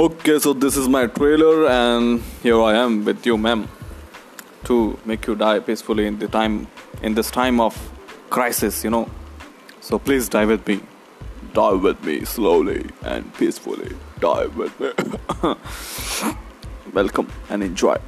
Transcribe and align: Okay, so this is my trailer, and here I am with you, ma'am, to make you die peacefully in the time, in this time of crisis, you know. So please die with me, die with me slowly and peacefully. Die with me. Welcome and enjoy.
Okay, 0.00 0.38
so 0.38 0.54
this 0.54 0.78
is 0.78 0.88
my 0.88 1.06
trailer, 1.08 1.66
and 1.68 2.22
here 2.42 2.58
I 2.62 2.74
am 2.74 3.04
with 3.04 3.26
you, 3.26 3.36
ma'am, 3.36 3.68
to 4.64 4.98
make 5.04 5.26
you 5.26 5.34
die 5.34 5.58
peacefully 5.58 6.06
in 6.06 6.18
the 6.18 6.26
time, 6.26 6.68
in 7.02 7.12
this 7.12 7.30
time 7.30 7.60
of 7.60 7.76
crisis, 8.30 8.82
you 8.82 8.88
know. 8.88 9.10
So 9.82 9.98
please 9.98 10.30
die 10.30 10.46
with 10.46 10.66
me, 10.66 10.80
die 11.52 11.74
with 11.74 12.02
me 12.02 12.24
slowly 12.24 12.88
and 13.02 13.30
peacefully. 13.34 13.94
Die 14.20 14.46
with 14.46 14.80
me. 14.80 14.90
Welcome 16.94 17.28
and 17.50 17.62
enjoy. 17.62 17.98